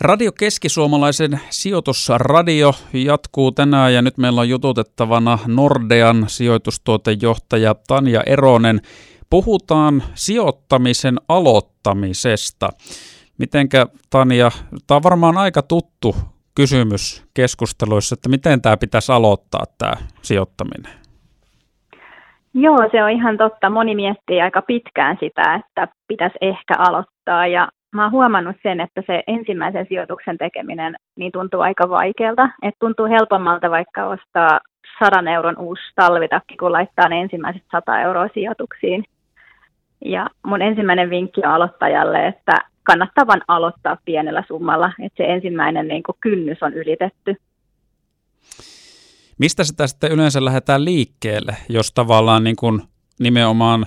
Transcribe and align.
Radio 0.00 0.32
Keskisuomalaisen 0.38 1.40
sijoitusradio 1.50 2.70
jatkuu 2.92 3.52
tänään 3.52 3.94
ja 3.94 4.02
nyt 4.02 4.18
meillä 4.18 4.40
on 4.40 4.48
jututettavana 4.48 5.38
Nordean 5.46 6.24
sijoitustuotejohtaja 6.26 7.74
Tanja 7.88 8.20
Eronen. 8.26 8.80
Puhutaan 9.30 10.02
sijoittamisen 10.14 11.16
aloittamisesta. 11.28 12.68
Mitenkä 13.38 13.86
Tanja, 14.10 14.50
tämä 14.86 14.96
on 14.96 15.02
varmaan 15.02 15.38
aika 15.38 15.62
tuttu 15.62 16.14
kysymys 16.54 17.24
keskusteluissa, 17.34 18.14
että 18.14 18.28
miten 18.28 18.62
tämä 18.62 18.76
pitäisi 18.76 19.12
aloittaa 19.12 19.64
tämä 19.78 19.92
sijoittaminen? 20.22 20.92
Joo, 22.54 22.78
se 22.92 23.04
on 23.04 23.10
ihan 23.10 23.36
totta. 23.38 23.70
Moni 23.70 23.94
miettii 23.94 24.40
aika 24.40 24.62
pitkään 24.62 25.16
sitä, 25.20 25.54
että 25.54 25.88
pitäisi 26.08 26.38
ehkä 26.40 26.74
aloittaa 26.78 27.46
ja 27.46 27.68
mä 27.92 28.02
oon 28.02 28.12
huomannut 28.12 28.56
sen, 28.62 28.80
että 28.80 29.02
se 29.06 29.22
ensimmäisen 29.26 29.86
sijoituksen 29.88 30.38
tekeminen 30.38 30.96
niin 31.16 31.32
tuntuu 31.32 31.60
aika 31.60 31.88
vaikealta. 31.88 32.48
Että 32.62 32.78
tuntuu 32.78 33.06
helpommalta 33.06 33.70
vaikka 33.70 34.06
ostaa 34.06 34.60
sadan 34.98 35.28
euron 35.28 35.58
uusi 35.58 35.82
talvitakki, 35.94 36.56
kun 36.56 36.72
laittaa 36.72 37.08
ne 37.08 37.20
ensimmäiset 37.20 37.62
100 37.72 38.00
euroa 38.00 38.28
sijoituksiin. 38.34 39.04
Ja 40.04 40.26
mun 40.46 40.62
ensimmäinen 40.62 41.10
vinkki 41.10 41.40
on 41.44 41.52
aloittajalle, 41.52 42.26
että 42.26 42.52
kannattaa 42.82 43.26
vain 43.26 43.42
aloittaa 43.48 43.96
pienellä 44.04 44.44
summalla, 44.48 44.92
että 45.02 45.16
se 45.16 45.32
ensimmäinen 45.32 45.88
niin 45.88 46.02
kuin 46.02 46.16
kynnys 46.20 46.62
on 46.62 46.74
ylitetty. 46.74 47.36
Mistä 49.38 49.64
sitä 49.64 49.86
sitten 49.86 50.12
yleensä 50.12 50.44
lähdetään 50.44 50.84
liikkeelle, 50.84 51.56
jos 51.68 51.92
tavallaan 51.92 52.44
niin 52.44 52.56
kuin 52.56 52.82
nimenomaan 53.20 53.86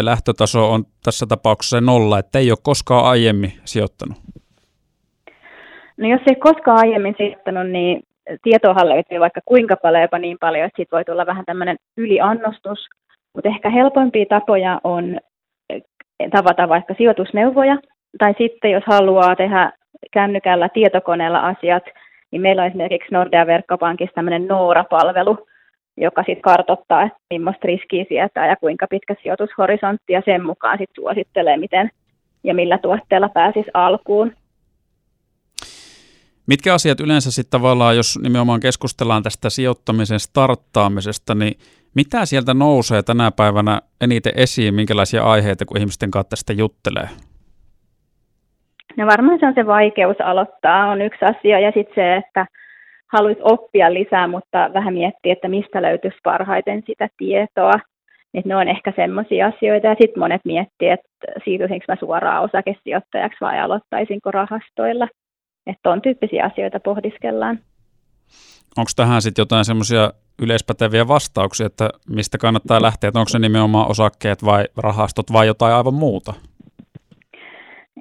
lähtötaso 0.00 0.72
on 0.72 0.84
tässä 1.04 1.26
tapauksessa 1.26 1.80
nolla, 1.80 2.18
että 2.18 2.38
ei 2.38 2.50
ole 2.50 2.58
koskaan 2.62 3.04
aiemmin 3.04 3.52
sijoittanut? 3.64 4.18
No 5.96 6.08
jos 6.08 6.20
ei 6.26 6.34
koskaan 6.36 6.78
aiemmin 6.78 7.14
sijoittanut, 7.18 7.70
niin 7.70 8.02
tietoahan 8.42 8.88
löytyy 8.88 9.20
vaikka 9.20 9.40
kuinka 9.44 9.76
paljon, 9.76 10.02
jopa 10.02 10.18
niin 10.18 10.36
paljon, 10.40 10.66
että 10.66 10.76
siitä 10.76 10.96
voi 10.96 11.04
tulla 11.04 11.26
vähän 11.26 11.44
tämmöinen 11.44 11.76
yliannostus. 11.96 12.78
Mutta 13.34 13.48
ehkä 13.48 13.70
helpompia 13.70 14.26
tapoja 14.28 14.80
on 14.84 15.18
tavata 16.30 16.68
vaikka 16.68 16.94
sijoitusneuvoja, 16.94 17.76
tai 18.18 18.34
sitten 18.38 18.70
jos 18.70 18.84
haluaa 18.86 19.36
tehdä 19.36 19.72
kännykällä 20.12 20.68
tietokoneella 20.68 21.40
asiat, 21.40 21.82
niin 22.30 22.42
meillä 22.42 22.62
on 22.62 22.68
esimerkiksi 22.68 23.08
Nordea 23.12 23.46
Verkkopankissa 23.46 24.14
tämmöinen 24.14 24.46
Noora-palvelu, 24.46 25.46
joka 26.00 26.22
sitten 26.22 26.42
kartoittaa, 26.42 27.02
että 27.02 27.18
millaista 27.30 27.66
riskiä 27.66 28.04
sietää 28.08 28.48
ja 28.48 28.56
kuinka 28.56 28.86
pitkä 28.90 29.14
sijoitushorisontti 29.22 30.12
ja 30.12 30.22
sen 30.24 30.46
mukaan 30.46 30.78
sitten 30.78 31.02
suosittelee, 31.02 31.56
miten 31.56 31.90
ja 32.44 32.54
millä 32.54 32.78
tuotteella 32.78 33.28
pääsisi 33.28 33.70
alkuun. 33.74 34.32
Mitkä 36.46 36.74
asiat 36.74 37.00
yleensä 37.00 37.30
sitten 37.30 37.60
tavallaan, 37.60 37.96
jos 37.96 38.18
nimenomaan 38.22 38.60
keskustellaan 38.60 39.22
tästä 39.22 39.50
sijoittamisen 39.50 40.20
starttaamisesta, 40.20 41.34
niin 41.34 41.54
mitä 41.94 42.26
sieltä 42.26 42.54
nousee 42.54 43.02
tänä 43.02 43.30
päivänä 43.30 43.80
eniten 44.00 44.32
esiin, 44.36 44.74
minkälaisia 44.74 45.22
aiheita, 45.24 45.64
kun 45.64 45.78
ihmisten 45.78 46.10
kanssa 46.10 46.30
tästä 46.30 46.52
juttelee? 46.52 47.08
No 48.96 49.06
varmaan 49.06 49.38
se 49.40 49.46
on 49.46 49.54
se 49.54 49.66
vaikeus 49.66 50.16
aloittaa 50.20 50.90
on 50.90 51.02
yksi 51.02 51.24
asia 51.24 51.60
ja 51.60 51.72
sitten 51.74 51.94
se, 51.94 52.16
että 52.16 52.46
haluaisi 53.12 53.40
oppia 53.44 53.94
lisää, 53.94 54.28
mutta 54.28 54.70
vähän 54.74 54.94
miettiä, 54.94 55.32
että 55.32 55.48
mistä 55.48 55.82
löytyisi 55.82 56.18
parhaiten 56.22 56.82
sitä 56.86 57.08
tietoa. 57.18 57.72
Et 58.34 58.44
ne 58.44 58.56
on 58.56 58.68
ehkä 58.68 58.92
semmoisia 58.96 59.46
asioita 59.46 59.86
ja 59.86 59.96
sitten 60.00 60.18
monet 60.18 60.40
miettii, 60.44 60.88
että 60.88 61.08
siirtyisinko 61.44 61.84
mä 61.88 61.96
suoraan 62.00 62.42
osakesijoittajaksi 62.42 63.38
vai 63.40 63.60
aloittaisinko 63.60 64.30
rahastoilla. 64.30 65.08
Että 65.66 65.90
on 65.90 66.02
tyyppisiä 66.02 66.44
asioita 66.44 66.80
pohdiskellaan. 66.80 67.58
Onko 68.76 68.90
tähän 68.96 69.22
sitten 69.22 69.42
jotain 69.42 69.64
semmoisia 69.64 70.12
yleispäteviä 70.42 71.08
vastauksia, 71.08 71.66
että 71.66 71.90
mistä 72.08 72.38
kannattaa 72.38 72.82
lähteä, 72.82 73.08
että 73.08 73.18
onko 73.18 73.28
se 73.28 73.38
nimenomaan 73.38 73.90
osakkeet 73.90 74.44
vai 74.44 74.64
rahastot 74.76 75.32
vai 75.32 75.46
jotain 75.46 75.74
aivan 75.74 75.94
muuta? 75.94 76.34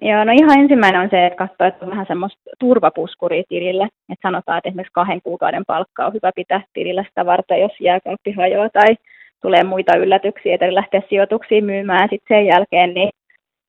Joo, 0.01 0.23
no 0.23 0.33
ihan 0.33 0.59
ensimmäinen 0.59 1.01
on 1.01 1.09
se, 1.09 1.25
että 1.25 1.37
katsoo, 1.37 1.67
että 1.67 1.85
on 1.85 1.91
vähän 1.91 2.05
semmoista 2.07 2.41
turvapuskuria 2.59 3.43
tilille. 3.49 3.83
Että 3.83 4.27
sanotaan, 4.27 4.57
että 4.57 4.69
esimerkiksi 4.69 4.93
kahden 4.93 5.21
kuukauden 5.23 5.63
palkka 5.67 6.05
on 6.05 6.13
hyvä 6.13 6.31
pitää 6.35 6.61
tilillä 6.73 7.03
sitä 7.03 7.25
varten, 7.25 7.61
jos 7.61 7.71
jääkaappi 7.79 8.31
hajoaa 8.31 8.69
tai 8.69 8.95
tulee 9.41 9.63
muita 9.63 9.97
yllätyksiä, 9.97 10.53
että 10.53 10.75
lähteä 10.75 11.01
sijoituksiin 11.09 11.65
myymään 11.65 12.09
sitten 12.09 12.37
sen 12.37 12.45
jälkeen, 12.45 12.93
niin 12.93 13.09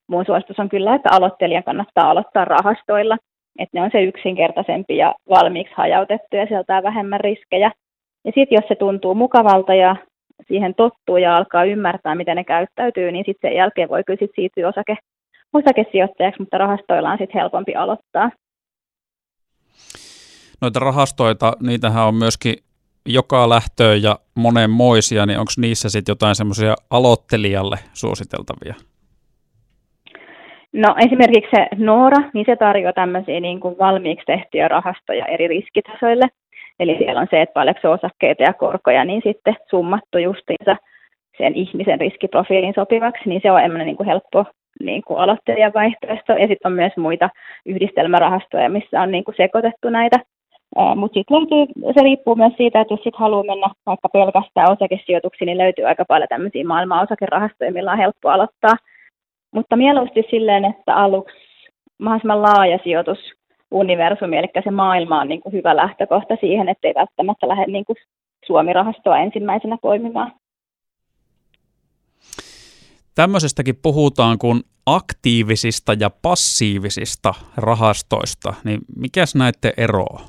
mun 0.07 0.25
suositus 0.25 0.59
on 0.59 0.69
kyllä, 0.69 0.95
että 0.95 1.09
aloittelijan 1.11 1.63
kannattaa 1.63 2.09
aloittaa 2.09 2.45
rahastoilla. 2.45 3.17
Että 3.59 3.77
ne 3.77 3.83
on 3.83 3.89
se 3.91 4.03
yksinkertaisempi 4.03 4.97
ja 4.97 5.15
valmiiksi 5.29 5.73
hajautettu 5.77 6.35
ja 6.35 6.45
sieltä 6.45 6.77
on 6.77 6.83
vähemmän 6.83 7.19
riskejä. 7.19 7.71
Ja 8.25 8.31
sitten 8.35 8.55
jos 8.55 8.67
se 8.67 8.75
tuntuu 8.75 9.15
mukavalta 9.15 9.73
ja 9.73 9.95
siihen 10.47 10.75
tottuu 10.75 11.17
ja 11.17 11.37
alkaa 11.37 11.63
ymmärtää, 11.63 12.15
miten 12.15 12.35
ne 12.35 12.43
käyttäytyy, 12.43 13.11
niin 13.11 13.25
sitten 13.25 13.49
sen 13.49 13.57
jälkeen 13.57 13.89
voi 13.89 14.03
kyllä 14.03 14.19
sit 14.19 14.31
siirtyä 14.35 14.67
osake 14.67 14.95
osakesijoittajaksi, 15.53 16.41
mutta 16.41 16.57
rahastoilla 16.57 17.11
on 17.11 17.17
sitten 17.17 17.41
helpompi 17.41 17.75
aloittaa. 17.75 18.31
Noita 20.61 20.79
rahastoita, 20.79 21.53
niitähän 21.61 22.07
on 22.07 22.15
myöskin 22.15 22.55
joka 23.05 23.49
lähtöön 23.49 24.03
ja 24.03 24.19
monenmoisia, 24.35 25.25
niin 25.25 25.39
onko 25.39 25.51
niissä 25.57 25.89
sitten 25.89 26.11
jotain 26.11 26.35
semmoisia 26.35 26.75
aloittelijalle 26.89 27.77
suositeltavia? 27.93 28.75
No 30.73 30.95
esimerkiksi 31.05 31.51
se 31.55 31.67
Noora, 31.75 32.29
niin 32.33 32.45
se 32.45 32.55
tarjoaa 32.55 32.93
tämmöisiä 32.93 33.39
niin 33.39 33.59
kuin 33.59 33.77
valmiiksi 33.77 34.25
tehtyjä 34.25 34.67
rahastoja 34.67 35.25
eri 35.25 35.47
riskitasoille. 35.47 36.27
Eli 36.79 36.97
siellä 36.97 37.21
on 37.21 37.27
se, 37.29 37.41
että 37.41 37.53
paljonko 37.53 37.91
osakkeita 37.91 38.43
ja 38.43 38.53
korkoja, 38.53 39.05
niin 39.05 39.21
sitten 39.23 39.55
summattu 39.69 40.17
justiinsa 40.17 40.75
sen 41.37 41.55
ihmisen 41.55 41.99
riskiprofiilin 41.99 42.73
sopivaksi, 42.75 43.29
niin 43.29 43.41
se 43.43 43.51
on 43.51 43.59
enemmän 43.59 43.85
niin 43.85 43.97
kuin 43.97 44.07
helppo 44.07 44.45
niin 44.85 45.01
kuin 45.07 45.19
aloittelijan 45.19 45.73
vaihtoehto. 45.73 46.33
Ja 46.33 46.47
sitten 46.47 46.71
on 46.71 46.73
myös 46.73 46.97
muita 46.97 47.29
yhdistelmärahastoja, 47.65 48.69
missä 48.69 49.01
on 49.01 49.11
niin 49.11 49.23
kuin 49.23 49.35
sekoitettu 49.37 49.89
näitä. 49.89 50.17
Mutta 50.95 51.13
sitten 51.13 51.37
löytyy, 51.37 51.73
se 51.93 52.03
riippuu 52.03 52.35
myös 52.35 52.53
siitä, 52.57 52.81
että 52.81 52.93
jos 52.93 53.03
sitten 53.03 53.19
haluaa 53.19 53.43
mennä 53.43 53.67
vaikka 53.85 54.09
pelkästään 54.09 54.71
osakesijoituksiin, 54.71 55.45
niin 55.45 55.57
löytyy 55.57 55.85
aika 55.85 56.05
paljon 56.05 56.27
tämmöisiä 56.29 56.65
maailman 56.65 57.03
osakerahastoja, 57.03 57.71
millä 57.71 57.91
on 57.91 57.97
helppo 57.97 58.29
aloittaa. 58.29 58.75
Mutta 59.53 59.75
mieluusti 59.75 60.23
silleen, 60.29 60.65
että 60.65 60.95
aluksi 60.95 61.35
mahdollisimman 61.99 62.41
laaja 62.41 62.79
sijoitus 62.83 63.19
universumi, 63.71 64.37
eli 64.37 64.47
se 64.63 64.71
maailma 64.71 65.21
on 65.21 65.27
niin 65.27 65.41
kuin 65.41 65.53
hyvä 65.53 65.75
lähtökohta 65.75 66.35
siihen, 66.39 66.69
ettei 66.69 66.93
välttämättä 66.95 67.47
lähde 67.47 67.65
niin 67.67 67.85
kuin 67.85 67.97
Suomi-rahastoa 68.45 69.17
ensimmäisenä 69.17 69.77
poimimaan. 69.81 70.31
Tämmöisestäkin 73.15 73.75
puhutaan 73.83 74.37
kuin 74.37 74.61
aktiivisista 74.85 75.93
ja 75.99 76.09
passiivisista 76.21 77.33
rahastoista, 77.57 78.53
niin 78.63 78.79
mikäs 78.95 79.35
näette 79.35 79.73
eroa? 79.77 80.21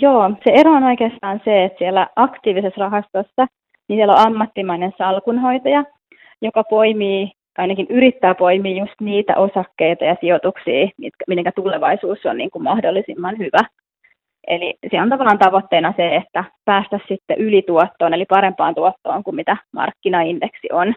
Joo, 0.00 0.30
se 0.44 0.50
ero 0.50 0.72
on 0.72 0.82
oikeastaan 0.82 1.40
se, 1.44 1.64
että 1.64 1.78
siellä 1.78 2.08
aktiivisessa 2.16 2.80
rahastossa 2.80 3.46
niin 3.88 3.98
siellä 3.98 4.14
on 4.14 4.26
ammattimainen 4.26 4.92
salkunhoitaja, 4.98 5.84
joka 6.42 6.64
poimii, 6.64 7.30
ainakin 7.58 7.86
yrittää 7.90 8.34
poimia 8.34 8.78
just 8.78 8.94
niitä 9.00 9.36
osakkeita 9.36 10.04
ja 10.04 10.16
sijoituksia, 10.20 10.88
mitkä, 10.96 11.24
minkä 11.28 11.52
tulevaisuus 11.52 12.18
on 12.24 12.36
niin 12.36 12.50
kuin 12.50 12.62
mahdollisimman 12.62 13.38
hyvä. 13.38 13.60
Eli 14.46 14.74
se 14.90 15.02
on 15.02 15.08
tavallaan 15.08 15.38
tavoitteena 15.38 15.94
se, 15.96 16.16
että 16.16 16.44
päästä 16.64 16.98
sitten 17.08 17.38
ylituottoon, 17.38 18.14
eli 18.14 18.24
parempaan 18.24 18.74
tuottoon 18.74 19.24
kuin 19.24 19.36
mitä 19.36 19.56
markkinaindeksi 19.72 20.68
on. 20.72 20.94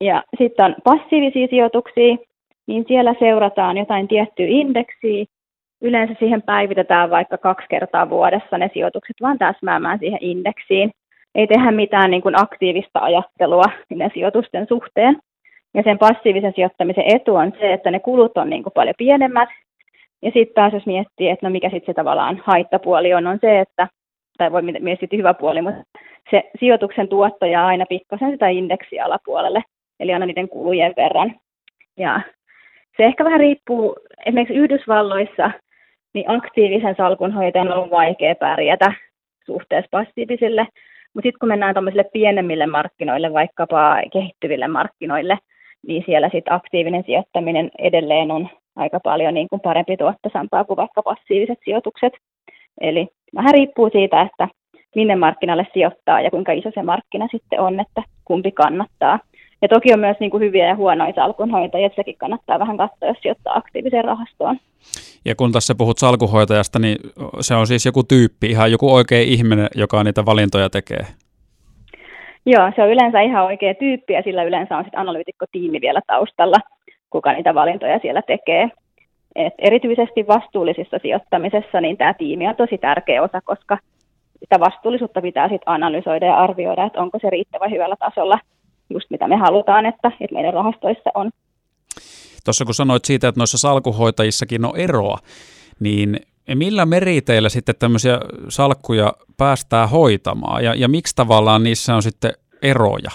Ja 0.00 0.22
sitten 0.38 0.64
on 0.66 0.74
passiivisia 0.84 1.46
sijoituksia, 1.46 2.16
niin 2.66 2.84
siellä 2.88 3.14
seurataan 3.18 3.78
jotain 3.78 4.08
tiettyä 4.08 4.46
indeksiä. 4.48 5.24
Yleensä 5.82 6.14
siihen 6.18 6.42
päivitetään 6.42 7.10
vaikka 7.10 7.38
kaksi 7.38 7.66
kertaa 7.70 8.10
vuodessa 8.10 8.58
ne 8.58 8.70
sijoitukset, 8.74 9.16
vaan 9.22 9.38
täsmäämään 9.38 9.98
siihen 9.98 10.18
indeksiin. 10.22 10.90
Ei 11.34 11.46
tehdä 11.46 11.70
mitään 11.70 12.10
niin 12.10 12.22
kuin 12.22 12.42
aktiivista 12.42 13.00
ajattelua 13.00 13.64
ne 13.94 14.10
sijoitusten 14.14 14.66
suhteen. 14.68 15.16
Ja 15.74 15.82
sen 15.82 15.98
passiivisen 15.98 16.52
sijoittamisen 16.54 17.04
etu 17.14 17.34
on 17.34 17.52
se, 17.60 17.72
että 17.72 17.90
ne 17.90 18.00
kulut 18.00 18.38
on 18.38 18.50
niin 18.50 18.62
kuin 18.62 18.72
paljon 18.72 18.94
pienemmät. 18.98 19.48
Ja 20.22 20.30
sitten 20.30 20.54
taas 20.54 20.72
jos 20.72 20.86
miettii, 20.86 21.28
että 21.28 21.46
no 21.46 21.50
mikä 21.50 21.70
sitten 21.70 21.86
se 21.86 21.94
tavallaan 21.94 22.42
haittapuoli 22.44 23.14
on, 23.14 23.26
on 23.26 23.38
se, 23.40 23.60
että, 23.60 23.88
tai 24.38 24.52
voi 24.52 24.62
miettiä 24.62 25.08
hyvä 25.16 25.34
puoli, 25.34 25.62
mutta 25.62 25.82
se 26.30 26.50
sijoituksen 26.60 27.08
tuotto 27.08 27.46
jää 27.46 27.66
aina 27.66 27.84
pikkasen 27.88 28.30
sitä 28.30 28.48
indeksiä 28.48 29.04
alapuolelle 29.04 29.62
eli 30.00 30.12
aina 30.12 30.26
niiden 30.26 30.48
kulujen 30.48 30.94
verran. 30.96 31.34
Ja 31.96 32.20
se 32.96 33.04
ehkä 33.04 33.24
vähän 33.24 33.40
riippuu, 33.40 33.96
esimerkiksi 34.26 34.54
Yhdysvalloissa 34.54 35.50
niin 36.14 36.30
aktiivisen 36.30 36.94
salkunhoitajan 36.96 37.72
on 37.72 37.90
vaikea 37.90 38.34
pärjätä 38.34 38.92
suhteessa 39.46 39.88
passiivisille, 39.90 40.66
mutta 41.14 41.26
sitten 41.26 41.38
kun 41.40 41.48
mennään 41.48 41.74
tuommoisille 41.74 42.04
pienemmille 42.12 42.66
markkinoille, 42.66 43.32
vaikkapa 43.32 43.96
kehittyville 44.12 44.68
markkinoille, 44.68 45.38
niin 45.86 46.02
siellä 46.06 46.28
sitten 46.32 46.54
aktiivinen 46.54 47.04
sijoittaminen 47.06 47.70
edelleen 47.78 48.30
on 48.30 48.48
aika 48.76 49.00
paljon 49.00 49.34
niin 49.34 49.48
kuin 49.48 49.60
parempi 49.60 49.96
tuottosampaa 49.96 50.64
kuin 50.64 50.76
vaikka 50.76 51.02
passiiviset 51.02 51.58
sijoitukset. 51.64 52.12
Eli 52.80 53.08
vähän 53.34 53.54
riippuu 53.54 53.90
siitä, 53.92 54.22
että 54.22 54.48
minne 54.94 55.16
markkinalle 55.16 55.66
sijoittaa 55.72 56.20
ja 56.20 56.30
kuinka 56.30 56.52
iso 56.52 56.70
se 56.74 56.82
markkina 56.82 57.28
sitten 57.30 57.60
on, 57.60 57.80
että 57.80 58.02
kumpi 58.24 58.52
kannattaa. 58.52 59.18
Ja 59.62 59.68
toki 59.68 59.92
on 59.92 60.00
myös 60.00 60.16
niin 60.20 60.30
kuin 60.30 60.42
hyviä 60.42 60.66
ja 60.66 60.76
huonoja 60.76 61.12
salkunhoitajia, 61.14 61.86
että 61.86 61.96
sekin 61.96 62.16
kannattaa 62.18 62.58
vähän 62.58 62.76
katsoa, 62.76 63.08
jos 63.08 63.18
sijoittaa 63.22 63.56
aktiiviseen 63.56 64.04
rahastoon. 64.04 64.58
Ja 65.24 65.34
kun 65.34 65.52
tässä 65.52 65.74
puhut 65.74 65.98
salkunhoitajasta, 65.98 66.78
niin 66.78 66.96
se 67.40 67.54
on 67.54 67.66
siis 67.66 67.86
joku 67.86 68.02
tyyppi, 68.02 68.46
ihan 68.46 68.72
joku 68.72 68.94
oikea 68.94 69.20
ihminen, 69.20 69.68
joka 69.74 70.04
niitä 70.04 70.26
valintoja 70.26 70.70
tekee. 70.70 71.06
Joo, 72.46 72.72
se 72.76 72.82
on 72.82 72.90
yleensä 72.90 73.20
ihan 73.20 73.44
oikea 73.44 73.74
tyyppi 73.74 74.12
ja 74.12 74.22
sillä 74.22 74.42
yleensä 74.42 74.76
on 74.76 74.84
sitten 74.84 75.00
analyytikkotiimi 75.00 75.80
vielä 75.80 76.00
taustalla, 76.06 76.56
kuka 77.10 77.32
niitä 77.32 77.54
valintoja 77.54 77.98
siellä 77.98 78.22
tekee. 78.22 78.68
Et 79.36 79.54
erityisesti 79.58 80.26
vastuullisessa 80.26 80.98
sijoittamisessa 81.02 81.80
niin 81.80 81.96
tämä 81.96 82.14
tiimi 82.14 82.48
on 82.48 82.56
tosi 82.56 82.78
tärkeä 82.78 83.22
osa, 83.22 83.40
koska 83.44 83.78
sitä 84.40 84.60
vastuullisuutta 84.60 85.22
pitää 85.22 85.48
sitten 85.48 85.68
analysoida 85.72 86.26
ja 86.26 86.36
arvioida, 86.36 86.84
että 86.84 87.00
onko 87.00 87.18
se 87.18 87.30
riittävän 87.30 87.70
hyvällä 87.70 87.96
tasolla 87.98 88.38
just 88.90 89.10
mitä 89.10 89.28
me 89.28 89.36
halutaan, 89.36 89.86
että, 89.86 90.08
että 90.20 90.34
meidän 90.34 90.54
rahastoissa 90.54 91.10
on. 91.14 91.30
Tuossa 92.44 92.64
kun 92.64 92.74
sanoit 92.74 93.04
siitä, 93.04 93.28
että 93.28 93.40
noissa 93.40 93.58
salkuhoitajissakin 93.58 94.64
on 94.64 94.76
eroa, 94.76 95.18
niin 95.80 96.16
millä 96.54 96.86
meriteillä 96.86 97.48
sitten 97.48 97.74
tämmöisiä 97.78 98.18
salkkuja 98.48 99.12
päästään 99.36 99.90
hoitamaan 99.90 100.64
ja, 100.64 100.74
ja 100.74 100.88
miksi 100.88 101.16
tavallaan 101.16 101.62
niissä 101.62 101.94
on 101.94 102.02
sitten 102.02 102.30
eroja? 102.62 103.10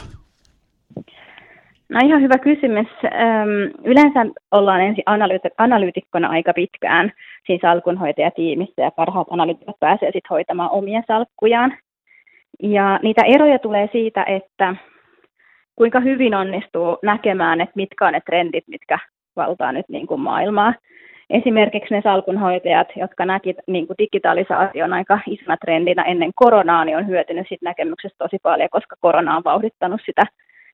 No 1.90 2.00
ihan 2.04 2.22
hyvä 2.22 2.38
kysymys. 2.38 2.88
Yleensä 3.84 4.26
ollaan 4.52 4.82
ensin 4.82 5.04
analyytikkona 5.58 6.30
aika 6.30 6.54
pitkään 6.54 7.12
siinä 7.48 7.70
salkunhoitajatiimissä 7.70 8.82
ja 8.82 8.92
parhaat 8.92 9.28
analyytikot 9.30 9.80
pääsee 9.80 10.08
sitten 10.08 10.30
hoitamaan 10.30 10.72
omia 10.72 11.04
salkkujaan. 11.08 11.78
Ja 12.64 13.00
niitä 13.04 13.22
eroja 13.28 13.60
tulee 13.60 13.90
siitä, 13.92 14.24
että 14.24 14.76
kuinka 15.76 16.00
hyvin 16.00 16.36
onnistuu 16.36 16.98
näkemään, 17.04 17.62
että 17.62 17.74
mitkä 17.76 18.08
on 18.08 18.14
ne 18.14 18.22
trendit, 18.26 18.68
mitkä 18.68 19.00
valtaa 19.36 19.72
nyt 19.72 19.86
niin 19.90 20.08
kuin 20.08 20.22
maailmaa. 20.22 20.74
Esimerkiksi 21.30 21.94
ne 21.94 22.02
salkunhoitajat, 22.02 22.88
jotka 22.96 23.26
näki 23.26 23.56
niin 23.68 23.88
kuin 23.88 23.98
digitalisaation 23.98 24.94
aika 24.94 25.20
isona 25.28 25.58
trendinä 25.58 26.04
ennen 26.04 26.32
koronaa, 26.36 26.86
niin 26.86 26.98
on 26.98 27.08
hyötynyt 27.08 27.48
siitä 27.48 27.66
näkemyksestä 27.66 28.18
tosi 28.18 28.38
paljon, 28.44 28.70
koska 28.72 28.96
korona 29.00 29.38
on 29.38 29.44
vauhdittanut 29.46 30.02
sitä 30.06 30.22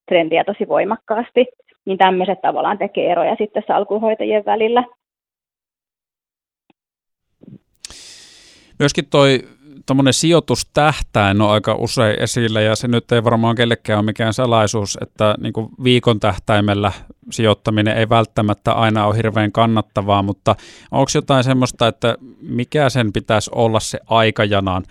trendiä 0.06 0.44
tosi 0.44 0.68
voimakkaasti. 0.68 1.46
Niin 1.86 1.98
tämmöiset 1.98 2.42
tavallaan 2.42 2.78
tekee 2.78 3.12
eroja 3.12 3.36
sitten 3.36 3.63
salkunhoitajien 3.68 4.46
välillä. 4.46 4.84
Myöskin 8.79 9.05
toi 9.05 9.47
tuommoinen 9.85 10.13
sijoitustähtäin 10.13 11.41
on 11.41 11.49
aika 11.49 11.75
usein 11.75 12.19
esillä 12.19 12.61
ja 12.61 12.75
se 12.75 12.87
nyt 12.87 13.11
ei 13.11 13.23
varmaan 13.23 13.55
kellekään 13.55 13.99
ole 13.99 14.05
mikään 14.05 14.33
salaisuus, 14.33 14.97
että 15.01 15.35
niin 15.41 15.53
kuin 15.53 15.69
viikon 15.83 16.19
tähtäimellä 16.19 16.91
sijoittaminen 17.31 17.97
ei 17.97 18.09
välttämättä 18.09 18.71
aina 18.71 19.05
ole 19.05 19.17
hirveän 19.17 19.51
kannattavaa, 19.51 20.23
mutta 20.23 20.55
onko 20.91 21.11
jotain 21.15 21.43
semmoista, 21.43 21.87
että 21.87 22.17
mikä 22.41 22.89
sen 22.89 23.13
pitäisi 23.13 23.51
olla 23.53 23.79
se 23.79 23.99
aikajanan, 24.07 24.83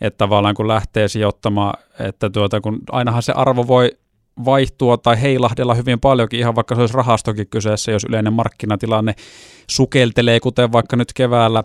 että 0.00 0.18
tavallaan 0.18 0.54
kun 0.54 0.68
lähtee 0.68 1.08
sijoittamaan, 1.08 1.74
että 1.98 2.30
tuota, 2.30 2.60
kun 2.60 2.78
ainahan 2.90 3.22
se 3.22 3.32
arvo 3.32 3.66
voi 3.66 3.90
vaihtua 4.44 4.96
tai 4.96 5.22
heilahdella 5.22 5.74
hyvin 5.74 6.00
paljonkin, 6.00 6.40
ihan 6.40 6.54
vaikka 6.54 6.74
se 6.74 6.80
olisi 6.80 6.96
rahastokin 6.96 7.46
kyseessä, 7.50 7.92
jos 7.92 8.04
yleinen 8.04 8.32
markkinatilanne 8.32 9.12
sukeltelee, 9.70 10.40
kuten 10.40 10.72
vaikka 10.72 10.96
nyt 10.96 11.12
keväällä 11.16 11.62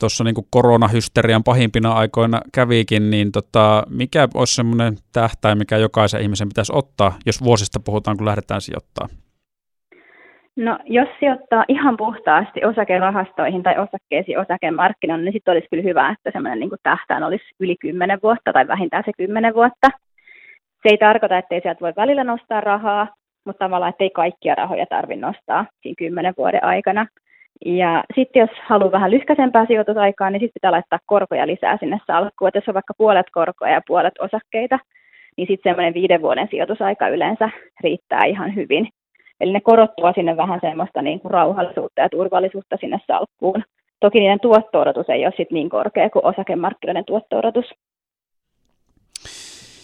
tuossa 0.00 0.24
niin 0.24 0.34
koronahysterian 0.50 1.44
pahimpina 1.44 1.92
aikoina 1.92 2.40
kävikin, 2.54 3.10
niin 3.10 3.32
tota, 3.32 3.82
mikä 3.90 4.28
olisi 4.34 4.54
semmoinen 4.54 4.96
tähtäin, 5.12 5.58
mikä 5.58 5.76
jokaisen 5.76 6.22
ihmisen 6.22 6.48
pitäisi 6.48 6.72
ottaa, 6.76 7.12
jos 7.26 7.44
vuosista 7.44 7.80
puhutaan, 7.80 8.16
kun 8.16 8.26
lähdetään 8.26 8.60
sijoittamaan? 8.60 9.24
No, 10.56 10.78
jos 10.84 11.08
sijoittaa 11.20 11.64
ihan 11.68 11.96
puhtaasti 11.96 12.64
osakerahastoihin 12.64 13.62
tai 13.62 13.74
osakkeisiin 13.78 14.38
osakemarkkinoille, 14.38 15.24
niin 15.24 15.32
sitten 15.32 15.52
olisi 15.52 15.66
kyllä 15.70 15.82
hyvä, 15.82 16.10
että 16.10 16.30
semmoinen 16.32 16.60
niin 16.60 16.70
tähtäin 16.82 17.22
olisi 17.22 17.44
yli 17.60 17.76
10 17.80 18.18
vuotta 18.22 18.52
tai 18.52 18.68
vähintään 18.68 19.02
se 19.06 19.12
10 19.16 19.54
vuotta. 19.54 19.90
Se 20.84 20.90
ei 20.90 20.98
tarkoita, 20.98 21.38
että 21.38 21.54
ei 21.54 21.60
sieltä 21.60 21.80
voi 21.80 21.92
välillä 21.96 22.24
nostaa 22.24 22.60
rahaa, 22.60 23.08
mutta 23.44 23.64
tavallaan, 23.64 23.90
että 23.90 24.04
ei 24.04 24.10
kaikkia 24.10 24.54
rahoja 24.54 24.86
tarvitse 24.86 25.26
nostaa 25.26 25.66
siinä 25.82 25.94
kymmenen 25.98 26.34
vuoden 26.38 26.64
aikana. 26.64 27.06
Ja 27.64 28.04
sitten 28.14 28.40
jos 28.40 28.50
haluaa 28.66 28.92
vähän 28.92 29.10
lyhkäisempää 29.10 29.66
sijoitusaikaa, 29.66 30.30
niin 30.30 30.40
sitten 30.40 30.54
pitää 30.54 30.72
laittaa 30.72 30.98
korkoja 31.06 31.46
lisää 31.46 31.76
sinne 31.80 31.98
salkkuun. 32.06 32.48
Et 32.48 32.54
jos 32.54 32.68
on 32.68 32.74
vaikka 32.74 32.94
puolet 32.98 33.26
korkoja 33.32 33.72
ja 33.72 33.80
puolet 33.86 34.14
osakkeita, 34.18 34.78
niin 35.36 35.48
sitten 35.48 35.70
semmoinen 35.70 35.94
viiden 35.94 36.22
vuoden 36.22 36.48
sijoitusaika 36.50 37.08
yleensä 37.08 37.50
riittää 37.82 38.24
ihan 38.24 38.54
hyvin. 38.54 38.88
Eli 39.40 39.52
ne 39.52 39.60
korottua 39.60 40.12
sinne 40.12 40.36
vähän 40.36 40.60
semmoista 40.62 41.02
niin 41.02 41.20
kuin 41.20 41.30
rauhallisuutta 41.30 42.00
ja 42.00 42.08
turvallisuutta 42.08 42.76
sinne 42.80 42.98
salkkuun. 43.06 43.64
Toki 44.00 44.20
niiden 44.20 44.40
tuotto 44.40 44.84
ei 45.12 45.26
ole 45.26 45.32
sit 45.36 45.50
niin 45.50 45.68
korkea 45.68 46.10
kuin 46.10 46.24
osakemarkkinoiden 46.24 47.04
tuotto 47.04 47.36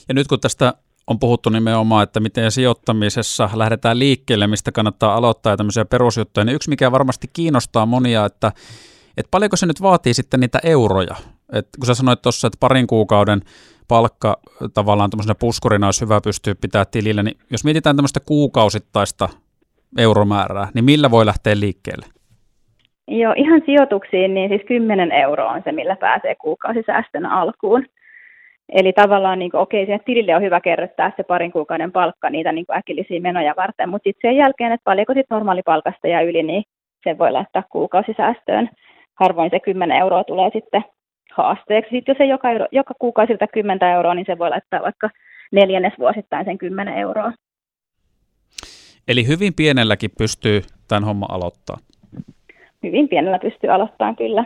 Ja 0.09 0.15
nyt 0.15 0.29
kun 0.29 0.41
tästä 0.41 0.73
on 1.11 1.19
puhuttu 1.19 1.51
nimenomaan, 1.51 2.03
että 2.03 2.21
miten 2.21 2.51
sijoittamisessa 2.51 3.51
lähdetään 3.55 3.99
liikkeelle, 3.99 4.47
mistä 4.47 4.73
kannattaa 4.73 5.15
aloittaa 5.15 5.53
ja 5.53 5.57
tämmöisiä 5.57 5.85
perusjuttuja, 5.85 6.45
niin 6.45 6.55
yksi 6.55 6.71
mikä 6.71 6.93
varmasti 6.93 7.27
kiinnostaa 7.33 7.87
monia, 7.87 8.25
että, 8.25 8.53
että 9.17 9.29
paljonko 9.31 9.57
se 9.57 9.67
nyt 9.67 9.83
vaatii 9.83 10.15
sitten 10.15 10.41
niitä 10.41 10.59
euroja. 10.65 11.15
Et 11.53 11.69
kun 11.79 11.87
sä 11.87 11.95
sanoit 11.95 12.23
tuossa, 12.23 12.47
että 12.47 12.57
parin 12.61 12.87
kuukauden 12.87 13.41
palkka 13.89 14.37
tavallaan 14.75 15.11
tämmöisenä 15.11 15.35
puskurina 15.41 15.87
olisi 15.87 16.05
hyvä 16.05 16.21
pystyä 16.21 16.55
pitää 16.55 16.85
tilille, 16.85 17.23
niin 17.23 17.39
jos 17.51 17.65
mietitään 17.65 17.97
tämmöistä 17.97 18.21
kuukausittaista 18.21 19.29
euromäärää, 19.99 20.69
niin 20.75 20.85
millä 20.85 21.11
voi 21.11 21.27
lähteä 21.27 21.61
liikkeelle? 21.61 22.07
Joo, 23.09 23.35
ihan 23.37 23.63
sijoituksiin, 23.67 24.35
niin 24.35 24.49
siis 24.49 24.63
10 24.69 25.13
euroa 25.13 25.53
on 25.53 25.63
se, 25.65 25.73
millä 25.73 25.97
pääsee 25.97 26.35
kuukausisäästön 26.35 27.27
alkuun. 27.27 27.87
Eli 28.73 28.93
tavallaan, 28.93 29.39
niin 29.39 29.51
kuin, 29.51 29.61
okei, 29.61 29.85
siihen 29.85 30.01
tilille 30.05 30.37
on 30.37 30.43
hyvä 30.43 30.61
kerryttää 30.61 31.13
se 31.17 31.23
parin 31.23 31.53
kuukauden 31.53 31.93
palkka 31.93 32.31
niitä 32.31 32.53
niin 32.53 32.67
kuin 32.67 32.77
äkillisiä 32.77 33.21
menoja 33.21 33.55
varten, 33.57 33.89
mutta 33.89 34.05
sitten 34.05 34.31
sen 34.31 34.37
jälkeen, 34.37 34.73
että 34.73 34.85
paljonko 34.85 35.15
sitten 35.15 35.37
normaalipalkasta 35.37 36.09
ja 36.09 36.21
yli, 36.21 36.43
niin 36.43 36.65
sen 37.05 37.19
voi 37.19 37.33
laittaa 37.33 37.63
kuukausisäästöön. 37.71 38.69
Harvoin 39.15 39.51
se 39.51 39.61
10 39.61 39.99
euroa 39.99 40.25
tulee 40.25 40.51
sitten 40.53 40.85
haasteeksi. 41.33 41.91
Sitten 41.91 42.13
jos 42.13 42.21
ei 42.21 42.29
joka, 42.29 42.51
euro, 42.51 42.67
joka 42.73 42.95
kuukausilta 42.99 43.47
10 43.47 43.89
euroa, 43.89 44.15
niin 44.15 44.27
se 44.27 44.39
voi 44.39 44.51
laittaa 44.51 44.83
vaikka 44.83 45.11
neljännes 45.53 45.93
vuosittain 45.99 46.45
sen 46.45 46.59
10 46.59 46.95
euroa. 46.95 47.33
Eli 49.09 49.27
hyvin 49.27 49.55
pienelläkin 49.55 50.11
pystyy 50.19 50.61
tämän 50.89 51.05
homman 51.05 51.31
aloittaa? 51.31 51.77
Hyvin 52.83 53.09
pienellä 53.09 53.39
pystyy 53.39 53.71
aloittamaan 53.71 54.17
kyllä. 54.17 54.45